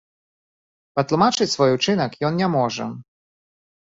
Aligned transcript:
Патлумачыць 0.99 1.47
свой 1.55 1.75
учынак 1.77 2.11
ён 2.29 2.33
не 2.41 2.47
можа. 2.57 2.87